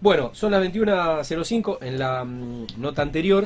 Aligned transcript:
Bueno, 0.00 0.30
son 0.32 0.52
las 0.52 0.62
21.05. 0.62 1.78
En 1.80 1.98
la 1.98 2.24
mm, 2.24 2.66
nota 2.76 3.02
anterior 3.02 3.44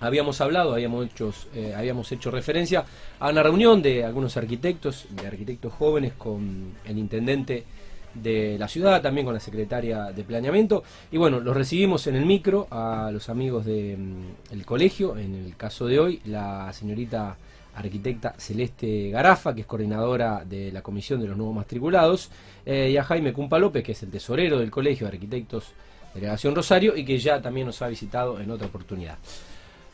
habíamos 0.00 0.40
hablado, 0.40 0.72
habíamos 0.72 1.06
hecho, 1.06 1.32
eh, 1.54 1.72
habíamos 1.76 2.10
hecho 2.10 2.32
referencia 2.32 2.84
a 3.20 3.30
una 3.30 3.44
reunión 3.44 3.80
de 3.80 4.04
algunos 4.04 4.36
arquitectos, 4.36 5.06
de 5.10 5.28
arquitectos 5.28 5.72
jóvenes 5.72 6.14
con 6.18 6.72
el 6.84 6.98
intendente 6.98 7.64
de 8.12 8.56
la 8.58 8.66
ciudad, 8.66 9.00
también 9.02 9.24
con 9.24 9.34
la 9.34 9.40
secretaria 9.40 10.06
de 10.06 10.24
planeamiento. 10.24 10.82
Y 11.12 11.16
bueno, 11.16 11.38
los 11.38 11.56
recibimos 11.56 12.08
en 12.08 12.16
el 12.16 12.26
micro 12.26 12.66
a 12.72 13.10
los 13.12 13.28
amigos 13.28 13.64
del 13.64 13.98
el 14.50 14.66
colegio, 14.66 15.16
en 15.16 15.36
el 15.36 15.56
caso 15.56 15.86
de 15.86 16.00
hoy, 16.00 16.20
la 16.24 16.72
señorita 16.72 17.36
arquitecta 17.78 18.34
Celeste 18.38 19.10
Garafa, 19.10 19.54
que 19.54 19.62
es 19.62 19.66
coordinadora 19.66 20.44
de 20.44 20.72
la 20.72 20.82
Comisión 20.82 21.20
de 21.20 21.28
los 21.28 21.36
Nuevos 21.36 21.56
Matriculados, 21.56 22.30
eh, 22.66 22.90
y 22.90 22.96
a 22.96 23.04
Jaime 23.04 23.32
Cumpa 23.32 23.58
López, 23.58 23.82
que 23.82 23.92
es 23.92 24.02
el 24.02 24.10
tesorero 24.10 24.58
del 24.58 24.70
Colegio 24.70 25.06
de 25.06 25.14
Arquitectos 25.14 25.72
Delegación 26.14 26.54
Rosario 26.54 26.96
y 26.96 27.04
que 27.04 27.18
ya 27.18 27.40
también 27.40 27.66
nos 27.66 27.80
ha 27.82 27.88
visitado 27.88 28.40
en 28.40 28.50
otra 28.50 28.66
oportunidad. 28.66 29.18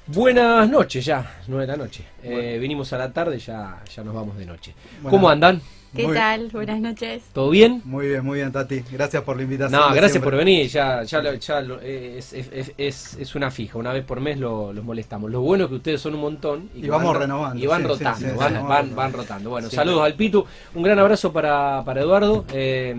Buenas 0.07 0.69
noches 0.69 1.05
ya, 1.05 1.41
nueve 1.49 1.67
de 1.67 1.73
la 1.73 1.77
noche. 1.77 2.05
Eh, 2.23 2.59
vinimos 2.61 2.93
a 2.93 2.99
la 2.99 3.13
tarde, 3.13 3.39
ya, 3.39 3.83
ya 3.95 4.05
nos 4.05 4.15
vamos 4.15 4.37
de 4.37 4.47
noche. 4.47 4.75
¿Cómo 5.09 5.29
andan? 5.29 5.61
¿Qué 5.95 6.09
tal? 6.09 6.49
Buenas 6.49 6.81
noches. 6.81 7.23
¿Todo 7.33 7.51
bien? 7.51 7.81
Muy 7.85 8.09
bien, 8.09 8.25
muy 8.25 8.39
bien, 8.39 8.51
Tati. 8.51 8.83
Gracias 8.91 9.23
por 9.23 9.37
la 9.37 9.45
invitación. 9.45 9.81
No, 9.81 9.95
gracias 9.95 10.23
por 10.23 10.35
venir. 10.35 10.67
Ya, 10.69 11.05
ya, 11.05 11.23
ya 11.23 11.61
es, 11.85 12.33
es, 12.33 13.17
es, 13.17 13.35
una 13.37 13.49
fija. 13.53 13.79
Una 13.79 13.93
vez 13.93 14.05
por 14.05 14.19
mes 14.19 14.39
los 14.39 14.75
molestamos. 14.83 15.31
Lo 15.31 15.41
bueno 15.41 15.65
es 15.65 15.71
que 15.71 15.77
ustedes 15.77 16.01
son 16.01 16.15
un 16.15 16.21
montón. 16.23 16.69
Y, 16.75 16.89
vamos 16.89 17.17
renovando. 17.17 17.63
Y 17.63 17.67
van 17.69 17.85
rotando, 17.85 18.35
van, 18.35 18.95
van, 18.97 19.13
rotando. 19.13 19.51
Bueno, 19.51 19.71
saludos 19.71 20.03
al 20.03 20.15
Pitu. 20.15 20.45
Un 20.75 20.83
gran 20.83 20.99
abrazo 20.99 21.33
para, 21.33 21.83
para 21.85 22.01
Eduardo, 22.01 22.45
eh, 22.53 22.93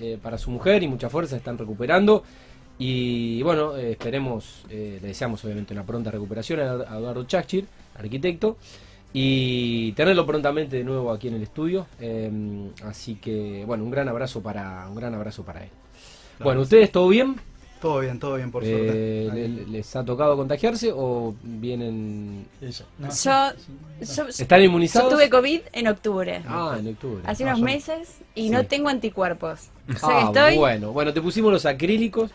eh, 0.00 0.18
para 0.20 0.36
su 0.36 0.50
mujer 0.50 0.82
y 0.82 0.88
mucha 0.88 1.08
fuerza. 1.08 1.36
Están 1.36 1.58
recuperando. 1.58 2.24
Y 2.76 3.40
bueno, 3.42 3.76
eh, 3.76 3.92
esperemos, 3.92 4.64
le 4.68 4.98
deseamos 4.98 5.44
obviamente 5.44 5.72
una 5.72 5.84
pronta 5.84 6.10
recuperación 6.10 6.58
a, 6.58 6.98
Eduardo 6.98 7.22
Chachir, 7.24 7.66
arquitecto 7.96 8.56
y 9.12 9.92
tenerlo 9.92 10.26
prontamente 10.26 10.76
de 10.76 10.84
nuevo 10.84 11.12
aquí 11.12 11.28
en 11.28 11.34
el 11.34 11.42
estudio. 11.42 11.86
Em, 12.00 12.70
así 12.84 13.16
que, 13.16 13.64
bueno, 13.66 13.84
un 13.84 13.90
gran 13.90 14.08
abrazo 14.08 14.42
para, 14.42 14.86
un 14.88 14.94
gran 14.94 15.14
abrazo 15.14 15.44
para 15.44 15.62
él. 15.64 15.70
bueno, 16.40 16.62
¿ustedes 16.62 16.90
todo 16.90 17.08
bien? 17.08 17.36
Todo 17.82 17.98
bien, 17.98 18.20
todo 18.20 18.36
bien, 18.36 18.52
por 18.52 18.62
eh, 18.64 19.26
suerte. 19.28 19.66
¿Les 19.68 19.96
ha 19.96 20.04
tocado 20.04 20.36
contagiarse 20.36 20.92
o 20.94 21.34
vienen...? 21.42 22.46
Yo, 22.60 23.52
¿Están 24.00 24.62
inmunizados? 24.62 25.10
Yo 25.10 25.16
tuve 25.16 25.28
COVID 25.28 25.60
en 25.72 25.88
octubre. 25.88 26.42
Ah, 26.46 26.76
en 26.78 26.90
octubre. 26.90 27.22
Hace 27.26 27.42
unos 27.42 27.60
meses 27.60 28.18
y 28.36 28.50
no 28.50 28.64
tengo 28.66 28.88
anticuerpos. 28.88 29.70
ah, 30.00 30.26
estoy... 30.26 30.58
bueno. 30.58 30.92
Bueno, 30.92 31.12
te 31.12 31.20
pusimos 31.20 31.52
los 31.52 31.66
acrílicos. 31.66 32.30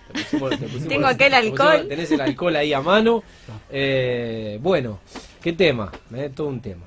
tengo 0.89 1.07
aquel 1.07 1.33
alcohol. 1.33 1.85
tenés 1.87 2.11
el 2.11 2.19
alcohol 2.19 2.57
ahí 2.57 2.73
a 2.73 2.81
mano. 2.81 3.23
Eh, 3.69 4.59
bueno, 4.61 4.99
qué 5.41 5.53
tema, 5.53 5.91
eh, 6.13 6.31
todo 6.33 6.47
un 6.47 6.59
tema. 6.59 6.83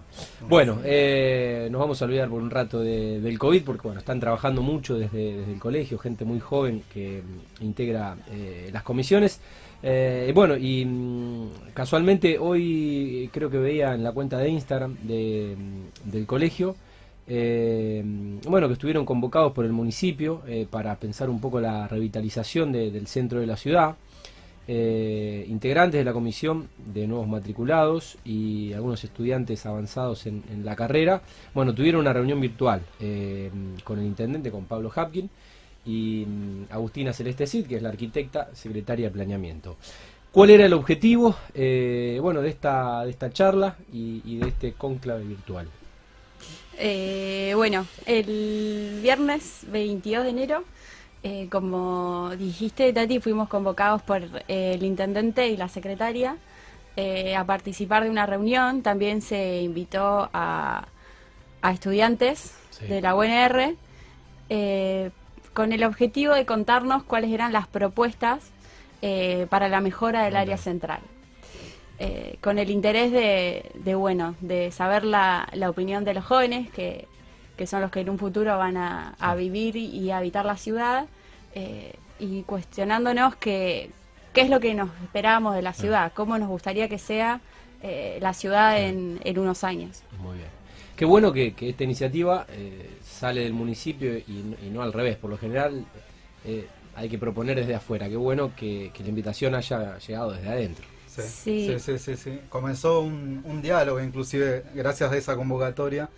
Bueno, 0.48 0.78
eh, 0.84 1.68
nos 1.70 1.80
vamos 1.80 2.00
a 2.00 2.04
olvidar 2.04 2.28
por 2.28 2.42
un 2.42 2.50
rato 2.50 2.80
del 2.80 3.38
COVID 3.38 3.62
porque 3.62 3.82
bueno, 3.82 4.00
están 4.00 4.18
trabajando 4.20 4.62
mucho 4.62 4.98
desde, 4.98 5.44
el 5.44 5.58
colegio, 5.58 5.98
gente 5.98 6.24
muy 6.24 6.40
joven 6.40 6.82
que 6.92 7.22
mm, 7.22 7.64
integra 7.64 8.16
eh, 8.30 8.70
las 8.72 8.82
comisiones. 8.82 9.40
Eh, 9.82 10.32
bueno, 10.34 10.56
y 10.56 10.84
mm, 10.84 11.72
casualmente 11.72 12.38
hoy 12.38 13.30
creo 13.32 13.50
que 13.50 13.58
veía 13.58 13.94
en 13.94 14.02
la 14.02 14.12
cuenta 14.12 14.38
de 14.38 14.48
Instagram 14.48 14.96
mm, 15.02 16.10
del 16.10 16.26
colegio, 16.26 16.76
bueno, 17.26 18.66
que 18.66 18.72
estuvieron 18.72 19.06
convocados 19.06 19.52
por 19.52 19.64
el 19.64 19.70
municipio 19.70 20.42
para 20.68 20.96
pensar 20.96 21.30
un 21.30 21.40
poco 21.40 21.60
la 21.60 21.86
revitalización 21.86 22.72
del 22.72 23.06
centro 23.06 23.38
de 23.38 23.46
la 23.46 23.56
ciudad. 23.56 23.94
Eh, 24.72 25.46
integrantes 25.48 25.98
de 25.98 26.04
la 26.04 26.12
comisión 26.12 26.68
de 26.76 27.08
nuevos 27.08 27.26
matriculados 27.26 28.16
y 28.24 28.72
algunos 28.72 29.02
estudiantes 29.02 29.66
avanzados 29.66 30.26
en, 30.26 30.44
la 30.64 30.76
carrera, 30.76 31.22
bueno, 31.54 31.74
tuvieron 31.74 32.02
una 32.02 32.12
reunión 32.12 32.40
virtual 32.40 32.80
eh, 33.00 33.50
con 33.82 33.98
el 33.98 34.06
intendente, 34.06 34.52
con 34.52 34.66
Pablo 34.66 34.92
Hapkin, 34.94 35.28
y 35.84 36.24
mm, 36.24 36.66
Agustina 36.70 37.12
Celeste 37.12 37.48
Cid, 37.48 37.66
que 37.66 37.74
es 37.78 37.82
la 37.82 37.88
arquitecta 37.88 38.54
secretaria 38.54 39.06
de 39.06 39.10
planeamiento. 39.10 39.76
¿Cuál 40.30 40.50
era 40.50 40.66
el 40.66 40.72
objetivo 40.72 41.34
eh, 41.52 42.20
bueno, 42.22 42.40
de, 42.40 42.50
esta, 42.50 43.04
de 43.04 43.10
esta 43.10 43.28
charla 43.32 43.76
y, 43.92 44.22
y 44.24 44.36
de 44.36 44.50
este 44.50 44.74
cónclave 44.74 45.24
virtual? 45.24 45.66
bueno, 47.56 47.86
el 48.06 49.00
viernes 49.02 49.64
22 49.70 50.24
de 50.24 50.30
enero 50.30 50.64
eh, 51.22 51.48
como 51.50 52.30
dijiste, 52.38 52.92
Tati, 52.94 53.20
fuimos 53.20 53.48
convocados 53.48 54.00
por 54.00 54.22
eh, 54.48 54.72
el 54.74 54.82
intendente 54.82 55.48
y 55.48 55.56
la 55.56 55.68
secretaria 55.68 56.38
eh, 56.96 57.36
a 57.36 57.44
participar 57.44 58.04
de 58.04 58.10
una 58.10 58.24
reunión. 58.24 58.82
También 58.82 59.20
se 59.20 59.60
invitó 59.60 60.30
a, 60.32 60.86
estudiantes 61.62 62.54
de 62.88 63.02
la 63.02 63.14
UNR 63.14 63.76
con 65.52 65.72
el 65.74 65.84
objetivo 65.84 66.32
de 66.32 66.46
contarnos 66.46 67.02
cuáles 67.02 67.30
eran 67.30 67.52
las 67.52 67.68
propuestas 67.68 68.50
para 69.50 69.68
la 69.68 69.82
mejora 69.82 70.22
del 70.24 70.36
área 70.36 70.56
central. 70.56 71.00
con 72.40 72.58
el 72.58 72.70
interés 72.70 73.12
de, 73.12 73.94
bueno, 73.94 74.36
de 74.40 74.70
saber 74.70 75.04
la, 75.04 75.50
opinión 75.68 76.04
de 76.04 76.14
los 76.14 76.24
jóvenes 76.24 76.70
que 76.70 77.06
que 77.60 77.66
son 77.66 77.82
los 77.82 77.90
que 77.90 78.00
en 78.00 78.08
un 78.08 78.18
futuro 78.18 78.56
van 78.56 78.78
a, 78.78 79.34
vivir 79.36 79.76
y, 79.76 80.10
habitar 80.12 80.46
la 80.46 80.56
ciudad, 80.56 81.04
eh, 81.54 81.92
y 82.18 82.40
cuestionándonos 82.44 83.36
qué 83.36 83.90
es 84.34 84.48
lo 84.48 84.60
que 84.60 84.72
nos 84.72 84.88
esperábamos 85.02 85.54
de 85.54 85.60
la 85.60 85.74
ciudad, 85.74 86.10
cómo 86.14 86.38
nos 86.38 86.48
gustaría 86.48 86.88
que 86.88 86.96
sea 86.96 87.42
eh, 87.82 88.16
la 88.22 88.32
ciudad 88.32 88.80
en, 88.80 89.20
unos 89.36 89.62
años. 89.62 90.04
Muy 90.20 90.38
bien. 90.38 90.48
Qué 90.96 91.04
bueno 91.04 91.34
que, 91.34 91.54
esta 91.60 91.84
iniciativa 91.84 92.46
eh, 92.48 92.92
sale 93.04 93.42
del 93.42 93.52
municipio 93.52 94.16
y, 94.16 94.56
no 94.72 94.80
al 94.80 94.94
revés. 94.94 95.18
Por 95.18 95.28
lo 95.28 95.36
general 95.36 95.84
hay 96.96 97.08
que 97.10 97.18
proponer 97.18 97.58
desde 97.58 97.74
afuera. 97.74 98.08
Qué 98.08 98.16
bueno 98.16 98.52
que, 98.56 98.90
la 98.98 99.08
invitación 99.08 99.54
haya 99.54 99.98
llegado 99.98 100.32
desde 100.32 100.48
adentro. 100.48 100.86
Sí, 101.08 101.78
sí, 101.78 101.98
sí, 101.98 102.16
sí. 102.16 102.40
Comenzó 102.48 103.02
un, 103.02 103.42
un 103.44 103.60
diálogo 103.60 104.00
inclusive 104.00 104.64
gracias 104.74 105.12
a 105.12 105.16
esa 105.18 105.36
convocatoria 105.36 106.08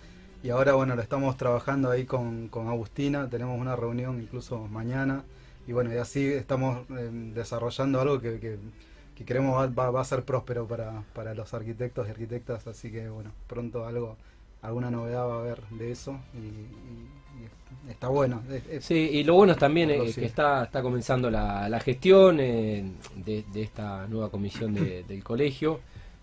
y 0.42 0.50
ahora, 0.50 0.74
bueno, 0.74 0.96
lo 0.96 1.02
estamos 1.02 1.36
trabajando 1.36 1.90
ahí 1.90 2.04
con, 2.04 2.48
con 2.48 2.66
Agustina, 2.66 3.28
tenemos 3.30 3.60
una 3.60 3.76
reunión 3.76 4.20
incluso 4.20 4.58
mañana. 4.66 5.22
Y 5.68 5.72
bueno, 5.72 5.94
y 5.94 5.98
así 5.98 6.26
estamos 6.26 6.88
em, 6.90 7.32
desarrollando 7.32 8.00
algo 8.00 8.20
que, 8.20 8.40
que, 8.40 9.24
creemos 9.24 9.70
va, 9.78 9.90
va, 9.92 10.00
a 10.00 10.04
ser 10.04 10.24
próspero 10.24 10.66
para, 10.66 11.04
para 11.14 11.32
los 11.32 11.54
arquitectos 11.54 12.08
y 12.08 12.10
arquitectas. 12.10 12.66
Así 12.66 12.90
que, 12.90 13.08
bueno, 13.08 13.30
pronto 13.46 13.86
algo, 13.86 14.16
alguna 14.62 14.90
novedad 14.90 15.28
va 15.28 15.36
a 15.36 15.38
haber 15.38 15.62
de 15.70 15.92
eso. 15.92 16.18
Y, 16.34 17.88
está 17.88 18.08
bueno. 18.08 18.42
sí, 18.80 18.94
y 18.94 19.22
lo 19.22 19.34
bueno 19.34 19.52
es 19.52 19.58
también 19.58 19.90
es 19.90 20.16
que 20.16 20.24
está, 20.24 20.64
está 20.64 20.82
comenzando 20.82 21.30
la, 21.30 21.68
la 21.68 21.78
gestión 21.78 22.40
eh, 22.40 22.84
de, 23.14 23.44
de, 23.52 23.62
esta 23.62 24.08
nueva 24.08 24.28
comisión 24.28 24.74
del 24.74 25.22
colegio. 25.22 25.78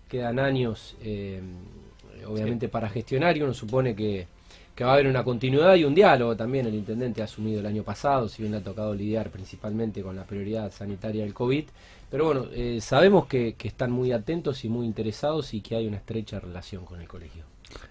Quedan 0.08 0.38
años. 0.38 0.96
Eh, 1.00 1.40
obviamente 2.26 2.68
para 2.68 2.88
gestionar 2.88 3.36
y 3.36 3.42
uno 3.42 3.54
supone 3.54 3.94
que, 3.94 4.26
va 4.80 4.92
a 4.92 4.94
haber 4.94 5.08
una 5.08 5.22
continuidad 5.22 5.74
y 5.74 5.84
un 5.84 5.94
diálogo 5.94 6.34
también. 6.36 6.66
El 6.66 6.74
intendente 6.74 7.20
ha 7.20 7.24
asumido 7.24 7.60
el 7.60 7.66
año 7.66 7.82
pasado, 7.82 8.28
si 8.28 8.42
bien 8.42 8.52
le 8.52 8.58
ha 8.58 8.64
tocado 8.64 8.94
lidiar 8.94 9.28
principalmente 9.28 10.00
con 10.02 10.16
la 10.16 10.24
prioridad 10.24 10.72
sanitaria 10.72 11.22
del 11.22 11.34
COVID. 11.34 11.64
Pero 12.10 12.24
bueno, 12.24 12.46
eh, 12.52 12.80
sabemos 12.80 13.26
que, 13.26 13.54
están 13.62 13.90
muy 13.90 14.12
atentos 14.12 14.64
y 14.64 14.70
muy 14.70 14.86
interesados 14.86 15.52
y 15.52 15.60
que 15.60 15.76
hay 15.76 15.86
una 15.86 15.98
estrecha 15.98 16.40
relación 16.40 16.86
con 16.86 16.98
el 17.00 17.08
colegio. 17.08 17.44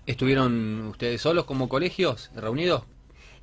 ¿Estuvieron 0.07 0.87
ustedes 0.87 1.21
solos 1.21 1.45
como 1.45 1.69
colegios 1.69 2.31
reunidos? 2.35 2.81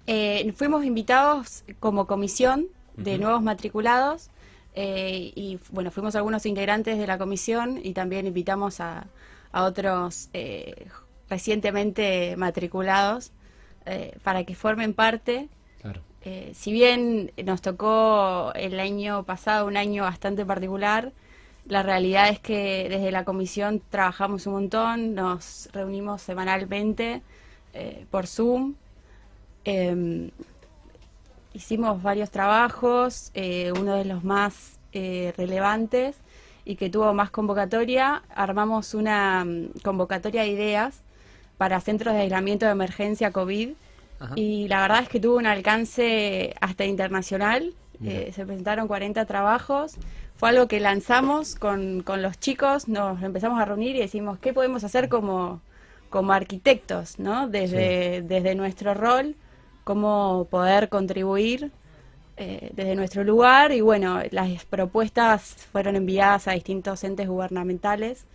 Eh, 0.09 0.53
fuimos 0.57 0.85
invitados 0.85 1.63
como 1.79 2.07
comisión 2.07 2.67
de 2.97 3.19
nuevos 3.19 3.43
matriculados 3.43 4.31
eh, 4.75 5.33
y 5.35 5.59
bueno, 5.71 5.91
fuimos 5.91 6.15
algunos 6.17 6.45
integrantes 6.45 6.99
de 6.99 7.07
la 7.07 7.17
comisión 7.17 7.81
y 7.83 7.95
también 7.95 8.27
invitamos 8.27 8.81
a, 8.81 9.07
a 9.53 9.65
otros 9.65 10.29
eh, 10.33 10.89
recientemente 11.29 12.37
matriculados 12.37 13.33
eh, 13.85 14.17
para 14.23 14.45
que 14.45 14.55
formen 14.55 14.95
parte. 14.95 15.49
Eh, 16.23 16.51
si 16.55 16.73
bien 16.73 17.31
nos 17.45 17.63
tocó 17.63 18.53
el 18.55 18.81
año 18.81 19.23
pasado 19.23 19.67
un 19.67 19.77
año 19.77 20.03
bastante 20.03 20.45
particular, 20.45 21.13
la 21.67 21.85
realidad 21.85 22.29
es 22.29 22.41
que 22.41 22.89
desde 22.89 23.13
la 23.13 23.25
comisión 23.25 23.81
trabajamos 23.91 24.47
un 24.49 24.55
montón, 24.55 25.15
nos 25.15 25.69
reunimos 25.73 26.23
semanalmente 26.23 27.23
por 28.11 28.27
Zoom. 28.27 28.75
Em, 29.65 30.31
hicimos 31.55 32.03
varios 32.03 32.31
trabajos, 32.31 33.31
uno 33.79 33.95
de 33.95 34.05
los 34.05 34.25
más 34.25 34.81
relevantes 34.93 36.17
y 36.67 36.75
que 36.75 36.91
tuvo 36.91 37.15
más 37.15 37.31
convocatoria, 37.31 38.25
armamos 38.35 38.93
una 38.93 39.45
mm, 39.45 39.69
convocatoria 39.83 40.43
de 40.43 40.49
ideas 40.49 41.01
para 41.57 41.81
centros 41.81 42.13
de 42.13 42.23
aislamiento 42.23 42.67
de 42.67 42.73
emergencia 42.73 43.31
COVID. 43.31 43.71
Y 44.35 44.67
la 44.69 44.81
verdad 44.81 45.03
es 45.03 45.09
que 45.09 45.21
tuvo 45.21 45.37
un 45.37 45.47
alcance 45.47 46.55
hasta 46.61 46.85
internacional. 46.85 47.75
Eh, 48.03 48.33
se 48.35 48.45
presentaron 48.45 48.89
40 48.89 49.25
trabajos. 49.27 49.95
Fue 50.37 50.49
algo 50.49 50.69
que 50.69 50.81
lanzamos 50.81 51.55
con, 51.55 52.03
con 52.03 52.21
los 52.21 52.39
chicos, 52.39 52.89
nos 52.89 53.23
empezamos 53.23 53.61
a 53.61 53.65
reunir 53.65 53.95
y 53.95 54.01
decimos, 54.01 54.39
¿qué 54.39 54.53
podemos 54.53 54.85
hacer 54.85 55.09
como, 55.09 55.61
como 56.11 56.33
arquitectos, 56.33 57.19
¿no? 57.19 57.47
Desde, 57.49 58.23
desde 58.23 58.55
nuestro 58.55 58.93
rol, 58.95 59.35
cómo 59.85 60.47
poder 60.51 60.89
contribuir 60.89 61.71
eh, 62.37 62.71
desde 62.75 62.95
nuestro 62.97 63.25
lugar 63.25 63.73
y 63.73 63.81
bueno, 63.81 64.21
las 64.31 64.65
propuestas 64.67 65.57
fueron 65.73 65.97
enviadas 65.97 66.49
a 66.49 66.53
distintos 66.53 67.05
entes 67.05 67.29
gubernamentales 67.29 68.27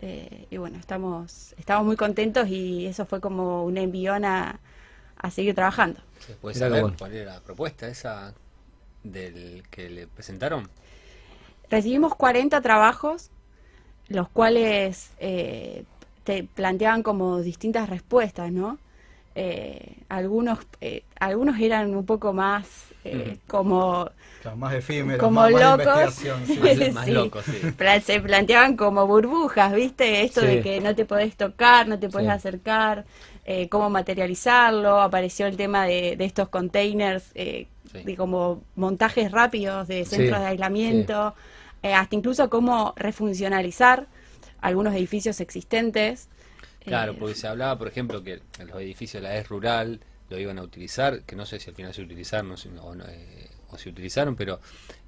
eh, 0.00 0.46
y 0.50 0.56
bueno, 0.58 0.78
estamos, 0.78 1.54
estamos 1.58 1.86
muy 1.86 1.96
contentos 1.96 2.48
y 2.48 2.86
eso 2.86 3.06
fue 3.06 3.20
como 3.20 3.64
un 3.64 3.78
envión 3.78 4.24
a, 4.24 4.60
a 5.16 5.30
seguir 5.30 5.54
trabajando. 5.54 6.00
¿Se 6.18 6.34
puede 6.36 6.54
Mirá 6.54 6.70
qué 6.70 6.76
saber 6.76 6.80
bueno. 6.80 6.96
cuál 6.96 7.14
era 7.14 7.34
la 7.34 7.40
propuesta 7.42 7.88
esa 7.88 8.34
del 9.02 9.64
que 9.70 9.90
le 9.90 10.08
presentaron? 10.08 10.70
Recibimos 11.70 12.14
40 12.14 12.60
trabajos, 12.60 13.30
los 14.08 14.28
cuales 14.30 15.12
eh, 15.18 15.84
te 16.24 16.44
planteaban 16.44 17.02
como 17.02 17.40
distintas 17.40 17.88
respuestas, 17.90 18.52
¿no? 18.52 18.78
Eh, 19.34 19.96
algunos, 20.08 20.58
eh, 20.80 21.04
algunos 21.18 21.58
eran 21.58 21.94
un 21.96 22.04
poco 22.04 22.32
más 22.32 22.66
eh, 23.04 23.38
como 23.46 24.10
Claro, 24.42 24.56
más 24.56 24.74
efímero, 24.74 25.18
Como 25.18 25.40
más, 25.40 25.50
locos. 25.52 26.14
sí. 26.14 26.28
Más, 26.60 26.92
más 26.92 27.04
Sí. 27.06 27.10
loco, 27.12 27.42
sí. 27.42 27.52
pla- 27.76 28.00
se 28.00 28.20
planteaban 28.20 28.76
como 28.76 29.06
burbujas, 29.06 29.72
¿viste? 29.72 30.22
Esto 30.22 30.40
Sí. 30.42 30.46
de 30.48 30.62
que 30.62 30.80
no 30.80 30.94
te 30.94 31.04
podés 31.04 31.36
tocar, 31.36 31.86
no 31.88 31.98
te 31.98 32.08
podés 32.08 32.26
Sí. 32.26 32.32
acercar, 32.32 33.04
eh, 33.44 33.68
cómo 33.68 33.88
materializarlo. 33.90 35.00
Apareció 35.00 35.46
el 35.46 35.56
tema 35.56 35.86
de, 35.86 36.16
de 36.16 36.24
estos 36.24 36.48
containers, 36.48 37.24
eh, 37.34 37.68
Sí. 37.90 38.02
de 38.02 38.16
como 38.16 38.62
montajes 38.76 39.30
rápidos 39.32 39.86
de 39.88 40.04
centros 40.04 40.38
Sí, 40.38 40.42
de 40.42 40.48
aislamiento, 40.48 41.34
eh, 41.82 41.94
hasta 41.94 42.14
incluso 42.16 42.48
cómo 42.50 42.92
refuncionalizar 42.96 44.06
algunos 44.60 44.94
edificios 44.94 45.40
existentes. 45.40 46.28
Claro, 46.86 47.12
Eh, 47.12 47.16
porque 47.18 47.34
se 47.34 47.46
hablaba, 47.48 47.78
por 47.78 47.88
ejemplo, 47.88 48.22
que 48.22 48.40
los 48.66 48.80
edificios 48.80 49.22
de 49.22 49.28
la 49.28 49.36
ES 49.36 49.48
rural 49.48 50.00
lo 50.30 50.38
iban 50.38 50.58
a 50.58 50.62
utilizar, 50.62 51.22
que 51.22 51.36
no 51.36 51.46
sé 51.46 51.60
si 51.60 51.70
al 51.70 51.76
final 51.76 51.92
se 51.94 52.02
utilizaron 52.02 52.48
no 52.48 52.82
o, 52.84 52.94
no, 52.94 53.04
eh, 53.06 53.48
o 53.70 53.78
se 53.78 53.88
utilizaron, 53.90 54.34
pero 54.36 54.60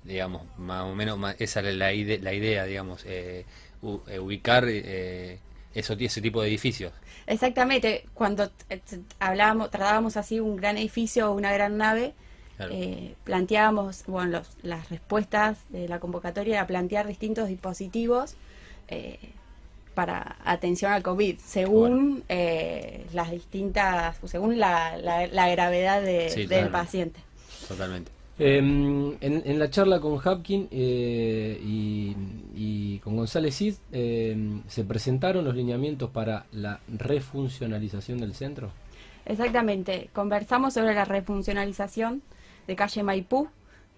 digamos, 0.03 0.43
más 0.59 0.85
o 0.85 0.95
menos 0.95 1.19
ma- 1.19 1.35
esa 1.39 1.61
era 1.61 1.73
la, 1.73 1.93
ide- 1.93 2.21
la 2.21 2.33
idea, 2.35 2.65
digamos, 2.65 3.05
eh, 3.07 3.45
u- 3.83 4.01
eh, 4.09 4.19
ubicar 4.19 4.65
eh, 4.69 5.39
eso, 5.75 5.95
ese 5.99 6.21
tipo 6.21 6.43
de 6.43 6.49
edificios. 6.49 6.93
Exactamente, 7.27 8.05
cuando 8.15 8.51
eh, 8.69 8.81
hablábamos, 9.19 9.71
tratábamos 9.71 10.17
así 10.17 10.41
un 10.41 10.57
gran 10.57 10.77
edificio 10.77 11.31
o 11.31 11.35
una 11.35 11.53
gran 11.53 11.77
nave, 11.79 12.13
Claro. 12.57 12.73
eh, 12.73 13.15
planteábamos, 13.25 14.05
bueno, 14.07 14.39
los- 14.39 14.51
las 14.63 14.91
respuestas 14.91 15.59
de 15.71 15.89
la 15.89 15.99
convocatoria 15.99 16.55
era 16.55 16.67
plantear 16.67 17.07
distintos 17.07 17.49
dispositivos 17.49 18.35
eh, 18.89 19.19
para 19.95 20.37
atención 20.45 20.93
al 20.93 21.03
COVID, 21.03 21.39
según 21.39 22.23
eh, 22.29 23.07
las 23.13 23.31
distintas, 23.31 24.17
según 24.25 24.59
la, 24.59 24.97
la- 24.97 25.27
la 25.27 25.49
gravedad 25.49 26.03
de- 26.03 26.31
Sí, 26.31 26.41
del 26.47 26.49
claro. 26.69 26.73
paciente. 26.73 27.21
Totalmente. 27.69 28.11
Eh, 28.37 28.59
en, 28.59 29.17
en 29.21 29.59
la 29.61 29.71
charla 29.71 30.01
con 30.01 30.19
Hapkin 30.23 30.67
eh, 30.73 31.61
y, 31.65 32.17
y 32.57 32.99
con 32.99 33.17
González 33.17 33.57
Cid 33.57 33.75
eh, 33.93 34.37
se 34.67 34.83
presentaron 34.85 35.45
los 35.45 35.55
lineamientos 35.55 36.11
para 36.11 36.47
la 36.51 36.81
refuncionalización 36.89 38.19
del 38.19 38.35
centro. 38.35 38.71
Exactamente, 39.27 40.11
conversamos 40.13 40.75
sobre 40.75 40.95
la 40.95 41.05
refuncionalización 41.05 42.23
de 42.67 42.77
calle 42.77 43.03
Maipú, 43.03 43.49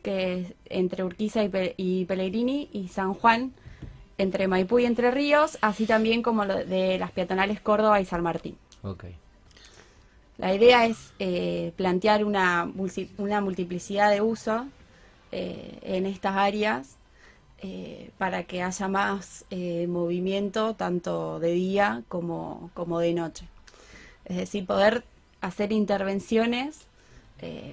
que 0.02 0.34
es 0.40 0.54
entre 0.66 1.02
Urquiza 1.02 1.42
y, 1.42 1.48
Pe- 1.48 1.74
y 1.76 2.04
Pellegrini, 2.04 2.68
y 2.72 2.88
San 2.88 3.14
Juan, 3.14 3.52
entre 4.18 4.48
Maipú 4.48 4.78
y 4.78 4.86
Entre 4.86 5.10
Ríos, 5.10 5.58
así 5.60 5.86
también 5.86 6.22
como 6.22 6.44
lo 6.44 6.64
de 6.64 6.98
las 6.98 7.10
peatonales 7.10 7.60
Córdoba 7.60 8.00
y 8.00 8.04
San 8.06 8.22
Martín. 8.22 8.56
La 10.38 10.54
idea 10.54 10.84
es 10.86 11.12
eh, 11.18 11.72
plantear 11.76 12.24
una, 12.24 12.70
una 13.18 13.40
multiplicidad 13.40 14.10
de 14.10 14.20
uso 14.20 14.66
eh, 15.32 15.78
en 15.82 16.06
estas 16.06 16.36
áreas 16.36 16.96
eh, 17.62 18.10
para 18.18 18.44
que 18.44 18.62
haya 18.62 18.86
más 18.88 19.44
movimiento 19.88 20.74
tanto 20.74 21.40
de 21.40 21.52
día 21.52 22.02
como, 22.08 22.70
como 22.74 23.00
de 23.00 23.14
noche. 23.14 23.48
Es 24.26 24.36
decir, 24.36 24.66
poder 24.66 25.04
hacer 25.40 25.72
intervenciones 25.72 26.80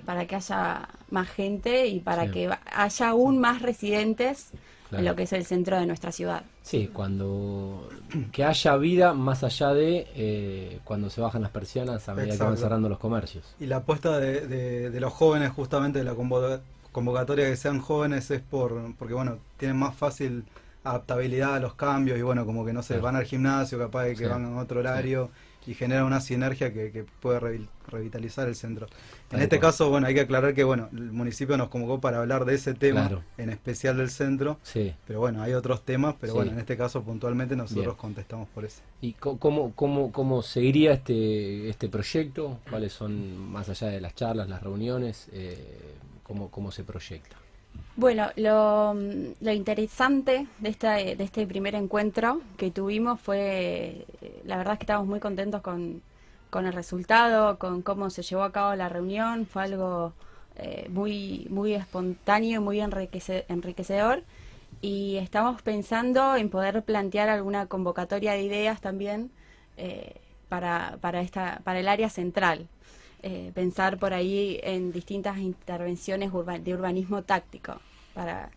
para 0.05 0.25
que 0.27 0.35
haya 0.35 0.89
más 1.09 1.29
gente 1.29 1.87
y 1.87 1.99
para 1.99 2.25
Sí. 2.25 2.31
que 2.31 2.49
haya 2.75 3.07
aún 3.09 3.39
más 3.39 3.61
residentes 3.61 4.49
Claro. 4.97 4.99
en 5.01 5.05
lo 5.11 5.15
que 5.15 5.23
es 5.23 5.33
el 5.33 5.45
centro 5.45 5.79
de 5.79 5.85
nuestra 5.85 6.11
ciudad. 6.11 6.43
Sí, 6.61 6.89
cuando 6.93 7.89
que 8.31 8.43
haya 8.43 8.75
vida 8.77 9.13
más 9.13 9.43
allá 9.43 9.73
de 9.73 10.07
eh, 10.15 10.79
cuando 10.83 11.09
se 11.09 11.21
bajan 11.21 11.41
las 11.41 11.51
persianas 11.51 12.07
a 12.09 12.13
medida 12.13 12.37
que 12.37 12.43
van 12.43 12.57
cerrando 12.57 12.89
los 12.89 12.99
comercios. 12.99 13.55
Y 13.59 13.65
la 13.65 13.77
apuesta 13.77 14.19
de, 14.19 14.47
de- 14.47 14.89
de 14.89 14.99
los 14.99 15.13
jóvenes, 15.13 15.51
justamente 15.51 15.99
de 15.99 16.05
la 16.05 16.13
convo- 16.13 16.59
convocatoria 16.91 17.45
que 17.49 17.55
sean 17.55 17.79
jóvenes, 17.79 18.29
es 18.31 18.41
por 18.41 18.95
porque 18.97 19.13
bueno, 19.13 19.37
tienen 19.57 19.77
más 19.77 19.95
fácil 19.95 20.43
adaptabilidad 20.83 21.55
a 21.55 21.59
los 21.59 21.75
cambios 21.75 22.19
y 22.19 22.21
bueno, 22.21 22.45
como 22.45 22.65
que 22.65 22.73
no 22.73 22.81
sé, 22.83 22.95
Claro. 22.95 23.03
van 23.03 23.15
al 23.15 23.25
gimnasio, 23.25 23.79
capaz 23.79 24.03
de 24.03 24.11
que 24.11 24.25
Sí. 24.25 24.25
van 24.25 24.45
a 24.45 24.59
otro 24.61 24.79
horario 24.81 25.29
y 25.65 25.73
genera 25.73 26.05
una 26.05 26.19
sinergia 26.21 26.73
que, 26.73 26.91
que 26.91 27.03
puede 27.03 27.39
revi- 27.39 27.67
revitalizar 27.87 28.47
el 28.47 28.55
centro. 28.55 28.87
En 29.31 29.41
este 29.41 29.59
caso, 29.59 29.89
bueno, 29.89 30.07
hay 30.07 30.13
que 30.13 30.21
aclarar 30.21 30.53
que 30.53 30.63
bueno, 30.63 30.89
el 30.93 31.11
municipio 31.11 31.57
nos 31.57 31.69
convocó 31.69 31.99
para 32.01 32.19
hablar 32.19 32.45
de 32.45 32.55
ese 32.55 32.73
tema, 32.73 33.07
Claro. 33.07 33.23
en 33.37 33.49
especial 33.49 33.97
del 33.97 34.09
centro, 34.09 34.59
Sí. 34.63 34.93
pero 35.07 35.19
bueno, 35.19 35.41
hay 35.41 35.53
otros 35.53 35.83
temas, 35.83 36.15
pero 36.19 36.33
Sí. 36.33 36.37
bueno, 36.37 36.51
en 36.51 36.59
este 36.59 36.75
caso 36.77 37.01
puntualmente 37.03 37.55
nosotros 37.55 37.85
Bien. 37.85 37.97
contestamos 37.97 38.47
por 38.49 38.65
eso. 38.65 38.81
¿Y 39.01 39.13
cómo, 39.13 39.71
cómo, 39.75 40.11
cómo 40.11 40.41
seguiría 40.41 40.93
este, 40.93 41.69
este 41.69 41.89
proyecto? 41.89 42.59
¿Cuáles 42.69 42.93
son, 42.93 43.37
más 43.37 43.69
allá 43.69 43.87
de 43.87 44.01
las 44.01 44.15
charlas, 44.15 44.49
las 44.49 44.61
reuniones, 44.61 45.29
eh, 45.33 45.95
cómo, 46.23 46.49
cómo 46.51 46.71
se 46.71 46.83
proyecta? 46.83 47.35
Bueno, 47.95 48.29
lo, 48.37 48.95
interesante 49.53 50.47
de, 50.59 51.15
de 51.15 51.23
este 51.23 51.45
primer 51.45 51.75
encuentro 51.75 52.41
que 52.57 52.71
tuvimos 52.71 53.21
fue, 53.21 54.07
la 54.45 54.57
verdad 54.57 54.73
es 54.73 54.79
que 54.79 54.83
estamos 54.85 55.07
muy 55.07 55.19
contentos 55.19 55.61
con, 55.61 56.01
el 56.65 56.73
resultado, 56.73 57.59
con 57.59 57.83
cómo 57.83 58.09
se 58.09 58.23
llevó 58.23 58.43
a 58.43 58.51
cabo 58.51 58.73
la 58.75 58.89
reunión, 58.89 59.45
fue 59.45 59.63
algo 59.63 60.13
eh, 60.55 60.87
muy, 60.89 61.45
muy 61.51 61.73
espontáneo, 61.75 62.61
muy 62.61 62.79
enriquece- 62.79 63.45
enriquecedor 63.47 64.23
y 64.81 65.17
estamos 65.17 65.61
pensando 65.61 66.35
en 66.35 66.49
poder 66.49 66.81
plantear 66.83 67.29
alguna 67.29 67.67
convocatoria 67.67 68.33
de 68.33 68.41
ideas 68.41 68.81
también 68.81 69.29
eh, 69.77 70.15
para, 70.49 70.97
para, 70.99 71.21
esta, 71.21 71.61
para 71.63 71.79
el 71.79 71.87
área 71.87 72.09
central. 72.09 72.67
Eh, 73.23 73.51
pensar 73.55 73.97
por 73.99 74.13
ahí 74.13 74.59
en 74.63 74.91
distintas 74.91 75.37
intervenciones 75.39 76.31
urba- 76.33 76.59
de 76.59 76.73
urbanismo 76.73 77.23
táctico 77.23 77.81
para 78.13 78.51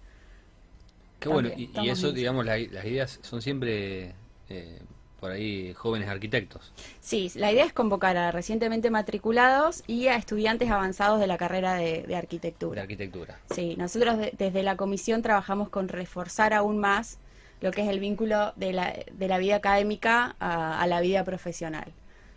Qué 1.19 1.29
bueno, 1.29 1.49
y, 1.57 1.71
y 1.75 1.89
eso, 1.89 2.13
digamos, 2.13 2.45
la- 2.45 2.59
las 2.59 2.85
ideas 2.85 3.19
son 3.23 3.41
siempre 3.43 4.15
eh, 4.49 4.81
por 5.21 5.31
ahí 5.31 5.73
jóvenes 5.75 6.09
arquitectos. 6.09 6.73
Sí, 7.01 7.31
la 7.37 7.53
idea 7.53 7.65
es 7.65 7.73
convocar 7.73 8.17
a 8.17 8.31
recientemente 8.33 8.91
matriculados 8.91 9.83
y 9.87 10.09
a 10.09 10.17
estudiantes 10.17 10.71
avanzados 10.71 11.21
de 11.21 11.27
la 11.27 11.39
carrera 11.39 11.75
de, 11.75 12.03
de 12.03 12.07
de 12.07 12.17
arquitectura. 12.17 12.83
arquitectura. 12.83 13.39
Sí, 13.51 13.77
nosotros 13.79 14.19
de- 14.19 14.33
desde 14.37 14.63
la 14.63 14.77
comisión 14.77 15.23
trabajamos 15.23 15.69
con 15.71 15.89
reforzar 15.89 16.53
aún 16.53 16.79
más 16.79 17.19
lo 17.61 17.71
que 17.73 17.83
es 17.83 17.89
el 17.89 18.01
vínculo 18.01 18.53
de 18.57 18.73
la, 18.73 18.95
de 19.13 19.29
la 19.29 19.39
vida 19.39 19.57
académica 19.57 20.37
a, 20.39 20.81
a 20.81 20.87
la 20.87 21.01
vida 21.01 21.25
profesional. 21.25 21.93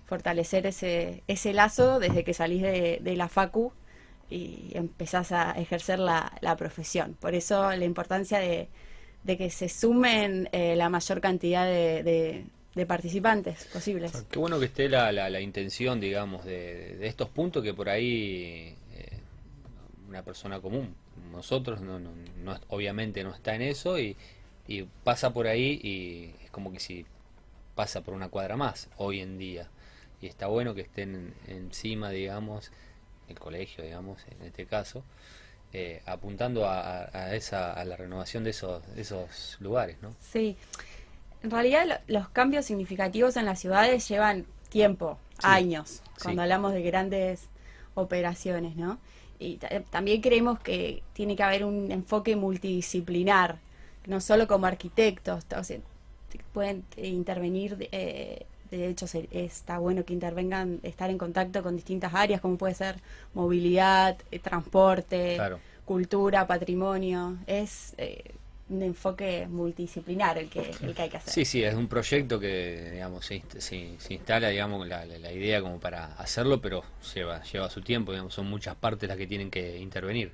Fortalecer 0.10 0.66
ese, 0.66 1.24
ese 1.28 1.54
lazo 1.54 2.00
desde 2.00 2.24
que 2.26 2.34
salís 2.34 2.62
de, 2.64 3.00
de 3.02 3.16
la 3.16 3.30
facu 3.30 3.72
y 4.30 4.72
empezás 4.76 5.32
a 5.32 5.52
ejercer 5.54 6.00
la, 6.00 6.20
la 6.42 6.56
profesión. 6.56 7.16
Por 7.20 7.34
eso 7.36 7.56
la 7.72 7.86
importancia 7.86 8.40
de, 8.40 8.70
de 9.24 9.38
que 9.38 9.50
se 9.50 9.70
sumen 9.70 10.50
eh, 10.52 10.76
la 10.76 10.90
mayor 10.90 11.22
cantidad 11.22 11.66
de, 11.66 12.04
de- 12.04 12.46
participantes 12.86 13.66
posibles. 13.74 14.14
Qué 14.32 14.40
bueno 14.40 14.58
que 14.58 14.68
esté 14.68 14.88
la, 14.88 15.12
la, 15.12 15.30
la 15.30 15.42
intención, 15.42 16.00
digamos, 16.00 16.46
de, 16.46 16.96
de 16.96 17.08
estos 17.08 17.28
puntos 17.28 17.62
que 17.62 17.74
por 17.74 17.90
ahí 17.90 18.74
eh, 18.96 19.20
una 20.08 20.24
persona 20.24 20.62
común, 20.62 20.96
nosotros, 21.32 21.82
no, 21.82 22.00
no, 22.00 22.12
no- 22.44 22.58
obviamente 22.70 23.22
no 23.24 23.34
está 23.34 23.54
en 23.56 23.64
eso 23.64 24.00
y 24.00 24.16
pasa 25.04 25.34
por 25.34 25.48
ahí 25.48 25.80
y 25.84 26.34
es 26.46 26.52
como 26.52 26.72
que 26.72 26.80
si 26.80 27.06
pasa 27.76 28.02
por 28.02 28.14
una 28.14 28.30
cuadra 28.30 28.56
más 28.58 28.90
hoy 28.98 29.20
en 29.22 29.38
día. 29.38 29.68
Y 30.22 30.28
está 30.28 30.48
bueno 30.48 30.76
que 30.76 30.82
estén 30.82 31.34
encima, 31.48 32.10
digamos, 32.10 32.72
el 33.28 33.40
colegio, 33.40 33.84
digamos, 33.84 34.20
en 34.40 34.46
este 34.48 34.66
caso, 34.66 35.04
eh, 35.72 36.02
apuntando 36.06 36.68
a, 36.68 37.36
esa, 37.36 37.74
a 37.74 37.86
la 37.86 37.96
renovación 37.96 38.44
de 38.44 38.50
esos, 38.50 38.82
de 38.96 39.02
esos 39.02 39.58
lugares, 39.60 39.98
¿no? 40.02 40.10
Sí, 40.20 40.58
en 41.44 41.52
realidad 41.52 41.86
lo- 41.86 42.14
los 42.20 42.30
cambios 42.30 42.66
significativos 42.66 43.38
en 43.38 43.46
las 43.46 43.60
ciudades 43.60 44.08
llevan 44.10 44.46
tiempo, 44.70 45.18
Sí. 45.40 45.46
años, 45.48 45.90
Sí. 46.18 46.24
cuando 46.24 46.42
hablamos 46.42 46.74
de 46.74 46.82
grandes 46.82 47.48
operaciones, 47.96 48.76
¿no? 48.76 49.00
y 49.42 49.56
ta- 49.56 49.70
también 49.90 50.20
creemos 50.20 50.60
que 50.60 51.02
tiene 51.14 51.38
que 51.38 51.44
haber 51.44 51.64
un 51.64 51.94
enfoque 51.94 52.36
multidisciplinar, 52.36 53.58
no 54.06 54.20
solo 54.20 54.48
como 54.50 54.66
arquitectos, 54.66 55.46
o 55.58 55.64
sea, 55.64 55.80
pueden 56.52 56.84
eh, 56.98 57.08
intervenir, 57.08 57.88
eh, 57.94 58.46
de 58.72 58.88
hecho 58.88 59.08
se- 59.08 59.28
está 59.32 59.80
bueno 59.80 60.04
que 60.06 60.14
intervengan, 60.14 60.80
estar 60.84 61.10
en 61.10 61.18
contacto 61.18 61.64
con 61.64 61.76
distintas 61.76 62.14
áreas, 62.14 62.42
como 62.42 62.58
puede 62.58 62.74
ser 62.76 62.96
movilidad, 63.34 64.18
eh, 64.32 64.40
transporte, 64.40 65.36
Claro. 65.36 65.60
cultura, 65.86 66.46
patrimonio, 66.48 67.38
es 67.48 67.94
eh, 67.98 68.24
un 68.70 68.84
enfoque 68.84 69.48
multidisciplinar 69.50 70.38
el 70.38 70.48
que, 70.50 70.72
el 70.84 70.94
que 70.94 71.02
hay 71.02 71.10
que 71.10 71.18
hacer. 71.18 71.34
Sí, 71.34 71.44
sí, 71.46 71.64
es 71.64 71.74
un 71.74 71.88
proyecto 71.88 72.40
que, 72.40 72.90
digamos, 72.94 73.26
se, 73.26 73.42
inst- 73.42 73.60
se- 73.60 73.96
se 74.00 74.14
instala, 74.14 74.50
digamos, 74.50 74.88
la, 74.88 75.06
la- 75.06 75.18
la 75.18 75.32
idea 75.32 75.60
como 75.62 75.80
para 75.80 76.14
hacerlo, 76.14 76.62
pero 76.62 76.84
lleva, 77.16 77.42
lleva 77.44 77.70
su 77.72 77.82
tiempo, 77.82 78.12
digamos, 78.12 78.34
son 78.36 78.46
muchas 78.48 78.76
partes 78.76 79.10
las 79.10 79.18
que 79.18 79.26
tienen 79.26 79.50
que 79.50 79.80
intervenir. 79.80 80.32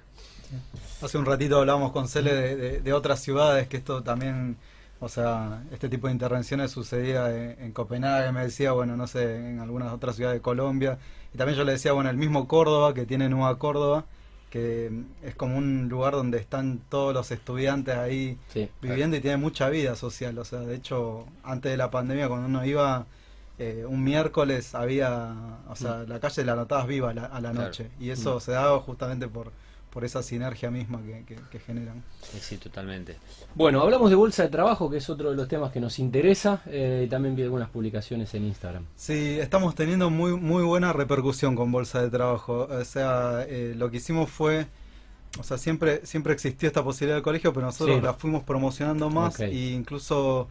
Hace 1.01 1.17
un 1.17 1.25
ratito 1.25 1.59
hablábamos 1.59 1.91
con 1.91 2.07
Cele 2.07 2.33
de, 2.33 2.55
de- 2.55 2.79
de 2.81 2.93
otras 2.93 3.21
ciudades, 3.21 3.67
que 3.67 3.77
esto 3.77 4.03
también, 4.03 4.57
o 4.99 5.09
sea, 5.09 5.63
este 5.71 5.89
tipo 5.89 6.07
de 6.07 6.13
intervenciones 6.13 6.71
sucedía 6.71 7.29
en, 7.35 7.61
en 7.61 7.71
Copenhague, 7.73 8.31
me 8.31 8.41
decía, 8.41 8.71
bueno, 8.71 8.95
no 8.97 9.07
sé, 9.07 9.35
en 9.49 9.59
algunas 9.59 9.91
otras 9.93 10.15
ciudades 10.15 10.37
de 10.39 10.41
Colombia. 10.41 10.97
Y 11.33 11.37
también 11.37 11.57
yo 11.57 11.63
le 11.65 11.73
decía, 11.73 11.91
bueno, 11.91 12.09
el 12.09 12.17
mismo 12.17 12.47
Córdoba, 12.47 12.93
que 12.93 13.05
tiene 13.05 13.27
Nueva 13.29 13.57
Córdoba, 13.59 14.05
que 14.49 14.89
mm, 14.89 15.25
es 15.27 15.35
como 15.35 15.57
un 15.57 15.89
lugar 15.89 16.13
donde 16.13 16.37
están 16.37 16.79
todos 16.89 17.13
los 17.13 17.29
estudiantes 17.31 17.95
ahí 17.97 18.37
Sí. 18.47 18.69
viviendo 18.81 19.17
y 19.17 19.19
tiene 19.21 19.37
mucha 19.37 19.69
vida 19.69 19.95
social. 19.95 20.37
O 20.37 20.45
sea, 20.45 20.59
de 20.61 20.75
hecho, 20.75 21.25
antes 21.43 21.71
de 21.71 21.77
la 21.77 21.91
pandemia, 21.91 22.27
cuando 22.29 22.47
uno 22.47 22.65
iba 22.65 23.05
eh, 23.57 23.85
un 23.87 24.03
miércoles, 24.03 24.75
había, 24.75 25.33
o 25.69 25.75
sea, 25.77 26.03
la 26.07 26.19
calle 26.19 26.43
la 26.43 26.55
notabas 26.55 26.87
viva 26.87 27.11
a 27.11 27.13
la, 27.13 27.23
a 27.25 27.39
la 27.41 27.51
Claro. 27.51 27.67
noche. 27.67 27.89
Y 27.99 28.09
eso 28.09 28.37
Mm. 28.37 28.41
se 28.41 28.51
daba 28.51 28.79
justamente 28.81 29.27
por, 29.29 29.51
por 29.95 30.03
esa 30.03 30.21
sinergia 30.21 30.69
misma 30.69 31.01
que, 31.01 31.23
que- 31.25 31.41
que 31.49 31.57
generan. 31.59 32.03
Sí, 32.41 32.57
totalmente. 32.57 33.15
Bueno, 33.55 33.79
hablamos 33.81 34.09
de 34.09 34.17
bolsa 34.17 34.43
de 34.43 34.49
trabajo, 34.49 34.89
que 34.89 34.97
es 34.97 35.09
otro 35.09 35.29
de 35.29 35.37
los 35.37 35.47
temas 35.47 35.71
que 35.71 35.79
nos 35.79 35.99
interesa, 35.99 36.61
eh, 36.65 37.03
y 37.05 37.09
también 37.09 37.33
vi 37.33 37.43
algunas 37.43 37.69
publicaciones 37.69 38.33
en 38.33 38.43
Instagram. 38.43 38.83
Sí, 38.97 39.39
estamos 39.39 39.73
teniendo 39.73 40.09
muy 40.09 40.35
muy 40.35 40.63
buena 40.63 40.91
repercusión 40.91 41.55
con 41.55 41.71
Bolsa 41.71 42.01
de 42.01 42.09
Trabajo. 42.09 42.67
O 42.69 42.83
sea, 42.83 43.45
eh, 43.47 43.73
lo 43.77 43.89
que 43.89 43.97
hicimos 43.97 44.29
fue, 44.29 44.67
o 45.39 45.43
sea, 45.43 45.57
siempre 45.57 46.05
siempre 46.05 46.33
existió 46.33 46.67
esta 46.67 46.83
posibilidad 46.83 47.15
del 47.15 47.23
colegio, 47.23 47.53
pero 47.53 47.65
nosotros 47.67 47.95
Sí. 47.95 48.01
la 48.03 48.13
fuimos 48.15 48.43
promocionando 48.43 49.09
más 49.09 49.35
Ok. 49.35 49.41
e 49.43 49.71
incluso 49.71 50.49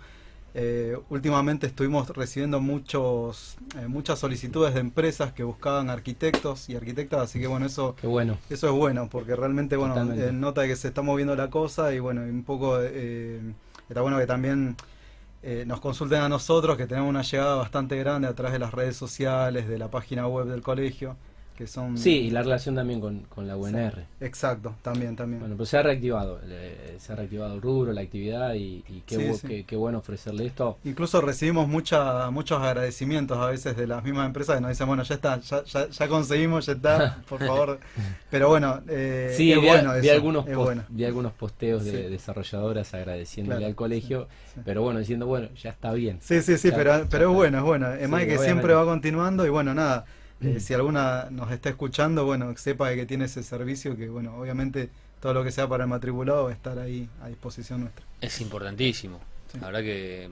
eh, 0.55 0.97
últimamente 1.11 1.67
estuvimos 1.67 2.09
recibiendo 2.11 2.61
muchos 2.61 3.57
eh, 3.77 3.89
muchas 3.89 4.21
solicitudes 4.21 4.73
de 4.75 4.81
empresas 4.81 5.33
que 5.33 5.43
buscaban 5.43 5.91
arquitectos 5.91 6.69
y 6.69 6.77
arquitectas, 6.77 7.23
así 7.23 7.41
que 7.41 7.49
bueno, 7.49 7.67
eso 7.67 7.97
Qué 8.01 8.07
bueno. 8.07 8.39
eso 8.49 8.69
es 8.69 8.73
bueno, 8.73 9.09
porque 9.11 9.35
realmente, 9.35 9.77
bueno, 9.77 10.13
eh, 10.13 10.31
nota 10.33 10.61
de 10.63 10.69
que 10.69 10.77
se 10.77 10.89
está 10.89 11.03
moviendo 11.03 11.35
la 11.35 11.51
cosa 11.51 11.93
y 11.93 11.99
bueno, 11.99 12.23
un 12.23 12.45
poco 12.45 12.79
eh, 12.81 13.41
está 13.89 14.01
bueno 14.01 14.19
que 14.19 14.27
también 14.27 14.77
eh, 15.47 15.65
nos 15.67 15.81
consulten 15.81 16.23
a 16.23 16.29
nosotros, 16.31 16.77
que 16.79 16.87
tenemos 16.87 17.11
una 17.11 17.21
llegada 17.21 17.57
bastante 17.57 17.99
grande 17.99 18.29
a 18.29 18.35
través 18.35 18.55
de 18.55 18.59
las 18.61 18.73
redes 18.73 18.97
sociales, 18.97 19.69
de 19.69 19.77
la 19.79 19.91
página 19.91 20.27
web 20.27 20.47
del 20.47 20.63
colegio, 20.63 21.17
que 21.57 21.67
son... 21.69 21.97
Sí, 21.97 22.11
y 22.19 22.31
la 22.31 22.43
relación 22.43 22.75
también 22.75 23.01
con, 23.01 23.21
con 23.29 23.47
la 23.47 23.57
UNR. 23.57 24.05
Exacto, 24.21 24.75
también, 24.83 25.15
también. 25.15 25.41
Bueno, 25.41 25.57
pues 25.57 25.69
se 25.69 25.79
ha 25.79 25.83
reactivado, 25.83 26.41
eh, 26.45 26.97
se 26.99 27.13
ha 27.13 27.17
reactivado 27.17 27.55
el 27.55 27.63
rubro, 27.63 27.93
la 27.93 28.01
actividad 28.01 28.55
y, 28.55 28.83
y 28.89 29.03
qué, 29.07 29.17
Sí, 29.17 29.23
bu- 29.23 29.39
sí. 29.41 29.47
qué- 29.47 29.65
qué 29.65 29.77
bueno 29.77 29.99
ofrecerle 29.99 30.47
esto. 30.47 30.79
Incluso 30.85 31.21
recibimos 31.21 31.69
mucha, 31.69 32.29
muchos 32.31 32.61
agradecimientos 32.61 33.39
a 33.39 33.47
veces 33.47 33.77
de 33.77 33.87
las 33.87 34.03
mismas 34.03 34.27
empresas 34.27 34.57
que 34.57 34.61
nos 34.63 34.71
dicen, 34.71 34.87
bueno, 34.89 35.05
ya 35.05 35.15
está, 35.15 35.39
ya, 35.41 35.63
ya, 35.65 35.89
ya 35.89 36.09
conseguimos, 36.09 36.67
ya 36.67 36.73
está, 36.73 37.23
por 37.29 37.39
favor. 37.39 37.79
Pero 38.31 38.49
bueno, 38.49 38.83
eh, 38.89 39.33
Sí, 39.37 39.53
es 39.53 39.61
vi, 39.61 39.67
bueno 39.67 39.93
vi 39.95 40.09
eso, 40.09 40.13
algunos 40.17 40.47
es 40.49 40.55
post- 40.55 40.65
bueno. 40.65 40.83
vi 40.89 41.05
algunos 41.05 41.33
posteos 41.33 41.85
de 41.85 42.11
desarrolladoras 42.11 42.93
agradeciéndole 42.95 43.59
Claro, 43.59 43.67
al 43.69 43.75
colegio, 43.77 44.29
pero 44.65 44.83
bueno, 44.83 44.99
diciendo, 44.99 45.27
bueno, 45.27 45.49
ya 45.63 45.71
está 45.71 45.93
bien. 45.93 46.19
Sí, 46.21 46.43
sí, 46.43 46.59
sí, 46.59 46.71
pero, 46.75 47.07
pero 47.09 47.31
es 47.31 47.37
bueno, 47.37 47.59
es 47.59 47.65
bueno. 47.65 47.87
Además 47.87 48.21
Sí, 48.23 48.27
que 48.27 48.33
obviamente. 48.33 48.45
siempre 48.53 48.75
va 48.75 48.85
continuando 48.85 49.47
y 49.47 49.51
bueno, 49.51 49.73
nada, 49.75 50.05
eh, 50.41 50.61
si 50.61 50.75
alguna 50.75 51.29
nos 51.31 51.51
está 51.51 51.71
escuchando, 51.71 52.25
bueno, 52.25 52.55
sepa 52.57 52.95
que 52.95 53.07
tiene 53.07 53.27
ese 53.27 53.43
servicio, 53.43 53.97
que 53.97 54.09
bueno, 54.09 54.37
obviamente 54.37 54.91
todo 55.21 55.35
lo 55.35 55.45
que 55.45 55.53
sea 55.53 55.69
para 55.69 55.85
el 55.85 55.91
matriculado 55.91 56.45
va 56.45 56.51
a 56.51 56.53
estar 56.53 56.79
ahí 56.79 57.09
a 57.23 57.29
disposición 57.29 57.83
nuestra. 57.83 58.05
Es 58.21 58.41
importantísimo. 58.41 59.21
Sí. 59.51 59.59
La 59.61 59.67
verdad 59.67 59.81
que 59.81 60.31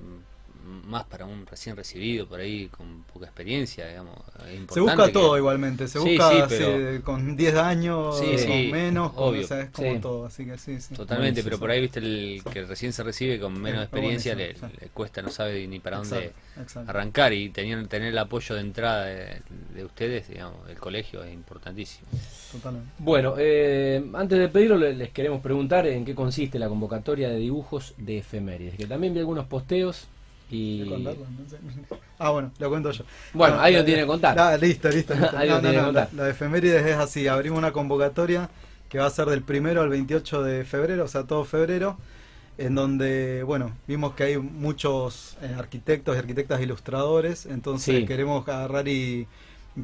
más 0.87 1.05
para 1.05 1.25
un 1.27 1.47
recién 1.47 1.77
recibido, 1.77 2.27
por 2.27 2.41
ahí 2.41 2.69
con 2.69 3.03
poca 3.13 3.27
experiencia, 3.27 3.89
digamos. 3.89 4.17
es 4.49 4.61
Se 4.73 4.81
busca 4.81 5.07
que- 5.07 5.13
todo 5.13 5.37
igualmente, 5.39 5.89
se 5.89 5.99
Sí, 6.01 6.09
busca 6.17 6.31
sí, 6.31 6.37
así, 6.41 6.55
pero- 6.59 7.03
con 7.05 7.37
10 7.37 7.55
años, 7.57 8.19
Sí, 8.19 8.47
con 8.47 8.71
menos, 8.71 9.13
con, 9.13 9.25
obvio. 9.31 9.45
o 9.45 9.47
sea, 9.47 9.61
es 9.63 9.71
como 9.71 9.95
Sí. 9.95 10.01
todo, 10.01 10.27
así 10.27 10.45
que 10.45 10.59
sí, 10.59 10.81
sí. 10.81 10.95
Totalmente, 10.95 11.43
pero 11.43 11.57
sí, 11.57 11.61
por 11.61 11.71
ahí, 11.71 11.81
viste, 11.81 11.99
el 12.01 12.43
que 12.53 12.65
recién 12.65 12.93
se 12.93 13.03
recibe 13.03 13.39
con 13.41 13.53
menos 13.61 13.81
Es 13.81 13.85
experiencia 13.85 14.35
le, 14.35 14.45
buenísimo, 14.55 14.69
sí. 14.71 14.77
le 14.81 14.89
cuesta, 14.89 15.23
no 15.23 15.31
sabe 15.31 15.67
ni 15.67 15.79
para 15.81 15.99
dónde 15.99 16.33
Exacto, 16.61 16.91
arrancar 16.91 17.33
y 17.33 17.49
tener, 17.51 17.87
tener 17.89 18.09
el 18.09 18.19
apoyo 18.19 18.55
de 18.55 18.61
entrada 18.61 19.05
de, 19.07 19.43
de 19.75 19.85
ustedes, 19.85 20.29
digamos, 20.29 20.67
del 20.67 20.79
colegio 20.79 21.23
es 21.25 21.33
importantísimo. 21.33 22.07
Totalmente. 22.53 22.89
Bueno, 22.99 23.35
eh, 23.39 24.05
antes 24.15 24.39
de 24.39 24.49
pedirlo 24.49 24.77
le- 24.77 24.95
les 24.95 25.11
queremos 25.11 25.41
preguntar 25.41 25.87
en 25.87 26.05
qué 26.05 26.15
consiste 26.15 26.59
la 26.59 26.69
convocatoria 26.69 27.29
de 27.31 27.37
dibujos 27.39 27.95
de 27.97 28.19
efemérides, 28.19 28.75
que 28.77 28.87
también 28.87 29.15
vi 29.15 29.21
algunos 29.21 29.47
posteos 29.47 30.07
Ah, 32.19 32.31
bueno, 32.31 32.53
lo 32.59 32.69
cuento 32.69 32.91
yo. 32.93 33.05
Bueno, 33.33 33.57
No, 33.57 33.63
ahí 33.63 33.73
la- 33.73 33.79
lo 33.81 33.85
tiene 33.85 34.01
que 34.03 34.07
contar. 34.07 34.39
Ah, 34.39 34.57
listo, 34.57 34.89
listo. 34.91 35.15
No, 35.33 35.61
no, 35.61 35.73
no. 35.73 35.93
La, 35.93 36.09
la 36.15 36.25
de 36.25 36.31
efemérides 36.31 36.87
es 36.87 36.97
así, 36.97 37.27
abrimos 37.27 37.59
una 37.59 37.73
convocatoria 37.73 38.49
que 38.89 38.99
va 38.99 39.07
a 39.07 39.11
ser 39.11 39.27
del 39.27 39.43
primero 39.43 39.81
al 39.81 39.89
28 39.89 40.43
de 40.43 40.65
febrero, 40.65 41.05
o 41.05 41.09
sea, 41.09 41.25
todo 41.25 41.45
febrero, 41.45 41.97
en 42.59 42.75
donde, 42.75 43.43
bueno, 43.43 43.73
vimos 43.89 44.15
que 44.15 44.25
hay 44.25 44.37
muchos 44.39 45.37
eh, 45.43 45.55
arquitectos 45.59 46.15
y 46.15 46.19
arquitectas 46.19 46.61
ilustradores, 46.61 47.47
entonces 47.47 48.01
Sí. 48.01 48.07
queremos 48.07 48.47
agarrar 48.47 48.87
y 48.89 49.27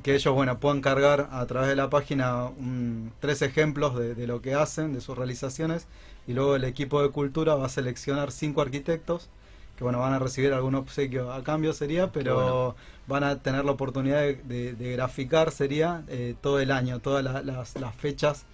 que 0.03 0.15
ellos, 0.15 0.35
bueno, 0.35 0.61
puedan 0.61 0.83
cargar 0.83 1.31
a 1.33 1.47
través 1.47 1.71
de 1.71 1.77
la 1.77 1.89
página 1.89 2.45
un- 2.45 3.11
tres 3.21 3.41
ejemplos 3.41 3.99
de, 3.99 4.15
de 4.15 4.27
lo 4.27 4.43
que 4.43 4.53
hacen, 4.55 4.93
de 4.93 5.01
sus 5.01 5.17
realizaciones, 5.17 5.87
y 6.27 6.35
luego 6.35 6.57
el 6.57 6.65
equipo 6.65 7.01
de 7.03 7.09
cultura 7.09 7.55
va 7.55 7.65
a 7.67 7.71
seleccionar 7.71 8.31
cinco 8.31 8.61
arquitectos 8.61 9.31
que 9.79 9.85
bueno, 9.85 10.01
van 10.01 10.13
a 10.13 10.19
recibir 10.19 10.53
algún 10.53 10.75
obsequio 10.75 11.33
a 11.33 11.43
cambio 11.45 11.73
sería, 11.73 12.11
pero 12.13 12.35
Bueno. 12.35 12.77
van 13.07 13.23
a 13.25 13.39
tener 13.41 13.65
la 13.65 13.71
oportunidad 13.71 14.21
de, 14.23 14.35
de- 14.35 14.73
de 14.75 14.93
graficar 14.93 15.53
sería 15.53 16.03
eh, 16.09 16.35
todo 16.43 16.59
el 16.59 16.73
año, 16.73 16.99
todas 16.99 17.23
la- 17.25 17.43
las, 17.43 17.77
las 17.77 17.95
fechas 17.95 18.45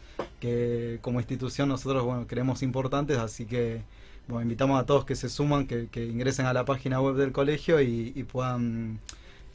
que 0.40 0.98
como 1.00 1.18
institución 1.20 1.68
nosotros 1.70 2.04
bueno 2.04 2.26
creemos 2.28 2.62
importantes, 2.62 3.16
así 3.18 3.46
que 3.46 3.80
bueno, 4.28 4.42
invitamos 4.42 4.78
a 4.80 4.86
todos 4.86 5.04
que 5.06 5.16
se 5.16 5.28
suman, 5.28 5.66
que, 5.66 5.88
que 5.88 6.04
ingresen 6.04 6.46
a 6.46 6.52
la 6.52 6.64
página 6.64 7.00
web 7.00 7.14
del 7.16 7.32
colegio 7.32 7.80
y, 7.80 8.12
y 8.14 8.22
puedan 8.24 9.00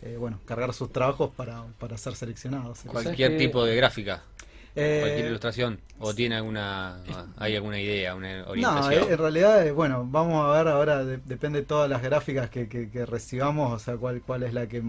eh, 0.01 0.15
bueno 0.19 0.39
cargar 0.45 0.73
sus 0.73 0.91
trabajos 0.91 1.29
para, 1.35 1.63
para 1.79 1.97
ser 1.97 2.15
seleccionados. 2.15 2.79
¿Sabes 2.79 2.91
Cualquier 3.03 3.37
tipo 3.37 3.63
de 3.63 3.75
gráfica, 3.75 4.23
Eh, 4.75 4.99
cualquier 5.01 5.25
ilustración, 5.27 5.79
o 5.99 6.13
tiene 6.13 6.35
alguna, 6.35 7.01
hay 7.37 7.55
alguna 7.55 7.79
idea, 7.81 8.15
una 8.15 8.43
No, 8.43 8.49
orientación. 8.51 9.11
en 9.11 9.17
realidad, 9.17 9.65
eh, 9.67 9.71
bueno, 9.71 10.05
vamos 10.09 10.45
a 10.45 10.57
ver 10.57 10.67
ahora, 10.67 11.03
de- 11.03 11.17
depende 11.17 11.61
de 11.61 11.65
todas 11.65 11.89
las 11.89 12.01
gráficas 12.01 12.49
que, 12.49 12.69
que- 12.69 12.89
que 12.89 13.05
recibamos, 13.05 13.73
o 13.73 13.79
sea, 13.79 13.97
cuál, 13.97 14.21
cuál 14.21 14.43
es 14.43 14.53
la 14.53 14.67
que 14.67 14.81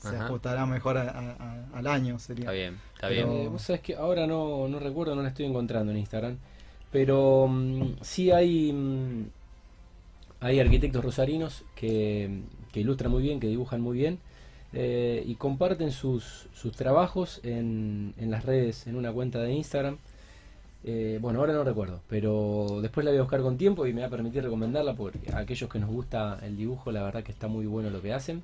se 0.00 0.08
Ajá. 0.08 0.26
ajustará 0.26 0.66
mejor 0.66 0.98
a- 0.98 1.08
a- 1.10 1.36
a- 1.38 1.78
al 1.78 1.86
año, 1.86 2.18
sería. 2.18 2.42
Está 2.44 2.52
bien, 2.52 2.78
está 2.94 3.08
Pero- 3.08 3.28
bien. 3.32 3.42
Eh, 3.46 3.48
vos 3.48 3.62
sabés 3.62 3.80
que 3.80 3.96
ahora 3.96 4.26
no, 4.26 4.68
no 4.68 4.78
recuerdo, 4.78 5.14
no 5.16 5.22
la 5.22 5.28
estoy 5.28 5.46
encontrando 5.46 5.90
en 5.92 5.98
Instagram, 5.98 6.36
pero 6.92 7.46
mm, 7.48 7.94
sí 8.02 8.30
hay, 8.30 8.72
mm, 8.72 9.24
hay 10.40 10.60
arquitectos 10.60 11.04
rosarinos 11.04 11.64
que, 11.74 12.42
que 12.72 12.80
ilustran 12.80 13.10
muy 13.10 13.22
bien, 13.22 13.40
que 13.40 13.46
dibujan 13.46 13.80
muy 13.80 13.96
bien 13.96 14.18
eh, 14.72 15.22
y 15.26 15.34
comparten 15.34 15.90
sus, 15.90 16.46
sus 16.54 16.72
trabajos 16.72 17.40
en, 17.42 18.14
en 18.18 18.30
las 18.30 18.44
redes, 18.44 18.86
en 18.86 18.96
una 18.96 19.12
cuenta 19.12 19.40
de 19.40 19.52
Instagram. 19.52 19.98
Eh, 20.84 21.18
bueno, 21.20 21.38
ahora 21.38 21.52
no 21.52 21.62
recuerdo, 21.62 22.00
pero 22.08 22.80
después 22.82 23.04
la 23.04 23.12
voy 23.12 23.18
a 23.18 23.22
buscar 23.22 23.40
con 23.40 23.56
tiempo 23.56 23.86
y 23.86 23.92
me 23.92 24.00
va 24.00 24.08
a 24.08 24.10
permitir 24.10 24.42
recomendarla 24.42 24.94
porque 24.94 25.30
a 25.32 25.38
aquellos 25.38 25.70
que 25.70 25.78
nos 25.78 25.90
gusta 25.90 26.40
el 26.42 26.56
dibujo, 26.56 26.90
la 26.90 27.04
verdad 27.04 27.22
que 27.22 27.30
está 27.30 27.46
muy 27.46 27.66
bueno 27.66 27.90
lo 27.90 28.02
que 28.02 28.12
hacen. 28.12 28.42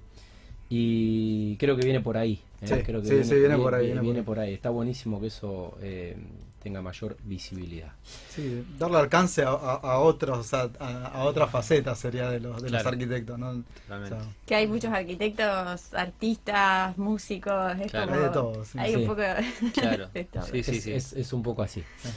Y 0.70 1.56
creo 1.56 1.76
que 1.76 1.84
viene 1.84 2.00
por 2.00 2.16
ahí. 2.16 2.40
¿eh? 2.60 2.66
Sí, 2.66 2.74
creo 2.84 3.00
que 3.00 3.08
sí, 3.08 3.24
sí, 3.24 3.34
viene 3.36 3.56
por 3.56 3.74
ahí, 3.74 3.86
Viene, 3.86 4.00
viene 4.02 4.22
por 4.22 4.36
por 4.36 4.40
ahí. 4.40 4.52
Está 4.52 4.70
buenísimo 4.70 5.20
que 5.20 5.28
eso 5.28 5.76
eh, 5.80 6.16
tenga 6.62 6.82
mayor 6.82 7.16
visibilidad. 7.24 7.92
Sí, 8.30 8.64
darle 8.78 8.98
alcance 8.98 9.42
a, 9.42 9.50
a- 9.50 9.76
a 9.76 9.98
otros, 10.00 10.38
o 10.38 10.42
sea, 10.42 10.68
a, 10.80 11.06
a 11.06 11.24
otras 11.24 11.50
facetas 11.50 11.98
sería 11.98 12.28
de 12.30 12.40
los, 12.40 12.60
de 12.62 12.70
los 12.70 12.84
arquitectos, 12.84 13.38
¿no? 13.38 13.50
O 13.50 13.62
Totalmente. 13.82 14.16
sea, 14.16 14.32
Que 14.46 14.54
hay 14.56 14.66
muchos 14.66 14.92
arquitectos, 14.92 15.94
artistas, 15.94 16.98
músicos, 16.98 17.78
es 17.80 17.90
Claro. 17.90 18.08
como... 18.08 18.18
Hay 18.20 18.26
de 18.26 18.32
todo, 18.32 18.64
sí. 18.64 18.78
Hay 18.78 18.90
Sí. 18.94 18.96
un 19.00 19.06
poco 19.06 19.22
Claro. 19.74 20.08
de 20.12 20.24
todo. 20.24 20.42
Sí, 20.44 20.62
sí, 20.62 20.76
es, 20.76 20.82
sí. 20.84 20.92
es- 20.92 21.12
es 21.12 21.32
un 21.32 21.42
poco 21.42 21.62
así. 21.62 21.82
Sí. 22.02 22.08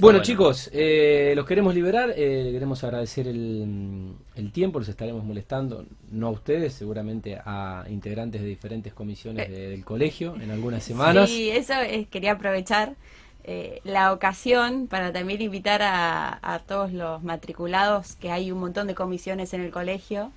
Bueno, 0.00 0.16
bueno. 0.20 0.22
chicos, 0.24 0.70
eh, 0.72 1.34
los 1.36 1.44
queremos 1.44 1.74
liberar, 1.74 2.14
eh, 2.16 2.48
queremos 2.52 2.82
agradecer 2.84 3.28
el, 3.28 4.14
el 4.34 4.50
tiempo, 4.50 4.78
los 4.78 4.88
estaremos 4.88 5.22
molestando, 5.24 5.84
no 6.10 6.28
a 6.28 6.30
ustedes, 6.30 6.72
seguramente 6.72 7.38
a 7.44 7.84
integrantes 7.90 8.40
de 8.40 8.46
diferentes 8.46 8.94
comisiones 8.94 9.46
Eh. 9.46 9.52
de- 9.52 9.68
del 9.68 9.84
colegio 9.84 10.36
en 10.40 10.50
algunas 10.50 10.82
semanas. 10.84 11.28
Sí, 11.28 11.50
eso 11.50 11.74
es, 11.74 12.08
quería 12.08 12.32
aprovechar. 12.32 12.94
Eh, 13.52 13.80
la 13.82 14.12
ocasión 14.12 14.86
para 14.86 15.12
también 15.12 15.40
invitar 15.42 15.82
a, 15.82 16.38
a 16.40 16.60
todos 16.60 16.92
los 16.92 17.20
matriculados, 17.22 18.14
que 18.20 18.30
hay 18.30 18.52
un 18.52 18.60
montón 18.60 18.86
de 18.86 18.94
comisiones 18.94 19.52
en 19.54 19.60
el 19.62 19.72
colegio, 19.72 20.30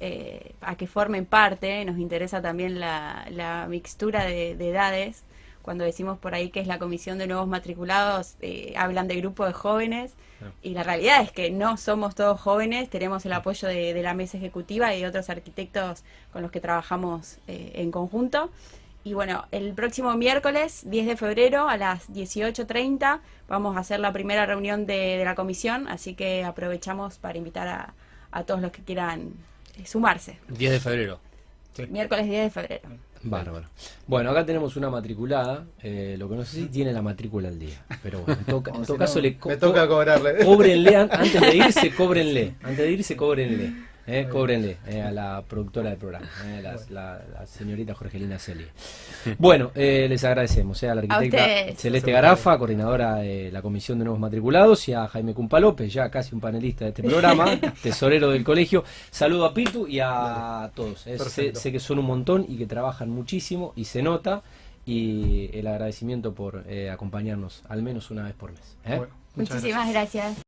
eh, 0.00 0.54
a 0.60 0.74
que 0.74 0.86
formen 0.88 1.26
parte. 1.26 1.84
Nos 1.84 1.98
interesa 1.98 2.42
también 2.42 2.80
la, 2.80 3.24
la 3.30 3.66
mixtura 3.68 4.24
de, 4.24 4.56
de 4.56 4.70
edades. 4.70 5.22
Cuando 5.62 5.84
decimos 5.84 6.18
por 6.18 6.34
ahí 6.34 6.50
que 6.50 6.60
es 6.60 6.66
la 6.66 6.78
comisión 6.78 7.18
de 7.18 7.26
nuevos 7.28 7.46
matriculados, 7.46 8.34
eh, 8.40 8.74
hablan 8.76 9.06
de 9.06 9.14
grupo 9.22 9.46
de 9.46 9.52
jóvenes. 9.52 10.14
Y 10.62 10.70
la 10.70 10.82
realidad 10.82 11.22
es 11.22 11.30
que 11.32 11.50
no 11.50 11.76
somos 11.76 12.14
todos 12.14 12.40
jóvenes, 12.40 12.88
tenemos 12.88 13.26
el 13.26 13.32
apoyo 13.34 13.68
de, 13.68 13.92
de 13.92 14.02
la 14.02 14.14
mesa 14.14 14.38
ejecutiva 14.38 14.94
y 14.94 15.00
de 15.02 15.06
otros 15.06 15.28
arquitectos 15.28 16.02
con 16.32 16.40
los 16.42 16.50
que 16.50 16.60
trabajamos 16.60 17.36
en 17.46 17.90
conjunto. 17.90 18.50
Y 19.02 19.14
bueno, 19.14 19.46
el 19.50 19.72
próximo 19.72 20.14
miércoles, 20.16 20.82
10 20.84 21.06
de 21.06 21.16
febrero, 21.16 21.68
a 21.68 21.76
las 21.78 22.10
18.30, 22.10 23.20
vamos 23.48 23.76
a 23.76 23.80
hacer 23.80 23.98
la 23.98 24.12
primera 24.12 24.44
reunión 24.44 24.84
de, 24.86 25.16
de 25.16 25.24
la 25.24 25.34
comisión, 25.34 25.88
así 25.88 26.14
que 26.14 26.44
aprovechamos 26.44 27.16
para 27.18 27.38
invitar 27.38 27.66
a, 27.68 27.94
a 28.30 28.44
todos 28.44 28.60
los 28.60 28.72
que 28.72 28.82
quieran 28.82 29.32
eh, 29.78 29.86
sumarse. 29.86 30.38
10 30.48 30.72
de 30.72 30.80
febrero. 30.80 31.18
Miércoles 31.88 32.26
10 32.26 32.42
de 32.44 32.50
febrero. 32.50 32.88
Bárbaro. 33.22 33.66
Bueno, 34.06 34.30
acá 34.30 34.44
tenemos 34.44 34.76
una 34.76 34.90
matriculada, 34.90 35.64
eh, 35.82 36.16
lo 36.18 36.28
que 36.28 36.34
no 36.36 36.44
sé 36.44 36.56
si 36.56 36.66
tiene 36.66 36.92
la 36.92 37.00
matrícula 37.02 37.48
al 37.48 37.58
día, 37.58 37.82
pero 38.02 38.20
bueno, 38.20 38.40
en 38.40 38.44
todo, 38.46 38.56
en 38.66 38.84
todo 38.84 38.94
si 38.94 38.98
caso 38.98 39.14
no, 39.16 39.22
le 39.22 39.36
co- 39.38 39.48
me 39.50 39.56
toca 39.56 39.86
cobrarle. 39.88 40.44
cóbrenle 40.44 40.96
an- 40.96 41.10
antes 41.12 41.40
de 41.40 41.56
irse, 41.56 41.94
cóbrenle, 41.94 42.54
antes 42.62 42.78
de 42.78 42.90
irse, 42.92 43.16
cóbrenle, 43.16 43.72
eh, 44.10 44.28
cóbrenle 44.30 44.78
eh, 44.86 45.02
a 45.02 45.10
la 45.10 45.42
productora 45.46 45.90
del 45.90 45.98
programa, 45.98 46.26
eh, 46.46 46.60
la, 46.62 46.76
la- 46.90 47.22
la 47.32 47.46
señorita 47.46 47.94
Jorgelina 47.94 48.38
Celi. 48.38 48.66
Bueno, 49.38 49.70
eh, 49.74 50.06
les 50.08 50.22
agradecemos 50.24 50.82
eh, 50.82 50.90
a 50.90 50.94
la 50.94 51.02
arquitecta. 51.02 51.76
Celeste 51.76 52.12
Garafa, 52.12 52.58
coordinadora 52.58 53.16
de 53.16 53.50
la 53.52 53.62
Comisión 53.62 53.98
de 53.98 54.04
Nuevos 54.04 54.20
Matriculados, 54.20 54.88
y 54.88 54.92
a 54.94 55.06
Jaime 55.08 55.34
Cumpa 55.34 55.60
López, 55.60 55.92
ya 55.92 56.10
casi 56.10 56.34
un 56.34 56.40
panelista 56.40 56.84
de 56.84 56.90
este 56.90 57.02
programa, 57.02 57.46
tesorero 57.82 58.30
del 58.30 58.44
colegio. 58.44 58.84
Saludo 59.10 59.44
a 59.46 59.54
Pitu 59.54 59.86
y 59.86 60.00
a 60.00 60.70
todos. 60.74 61.06
eh, 61.06 61.18
sé, 61.54 61.72
que 61.72 61.80
son 61.80 61.98
un 61.98 62.06
montón 62.06 62.44
y 62.48 62.56
que 62.58 62.66
trabajan 62.66 63.10
muchísimo 63.10 63.72
y 63.76 63.84
se 63.84 64.02
nota. 64.02 64.42
Y 64.86 65.50
el 65.56 65.66
agradecimiento 65.66 66.32
por 66.34 66.64
eh, 66.66 66.90
acompañarnos 66.90 67.62
al 67.68 67.82
menos 67.82 68.10
una 68.10 68.24
vez 68.24 68.32
por 68.34 68.50
mes. 68.50 68.76
¿eh? 68.86 68.96
Bueno, 68.96 69.12
Muchísimas 69.36 69.88
gracias. 69.90 70.40